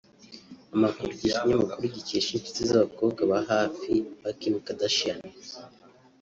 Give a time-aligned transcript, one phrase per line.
[0.75, 5.19] Amakuru iki kinyamakuru gikesha inshuti z’abakobwa ba hafi ba Kim Kardashian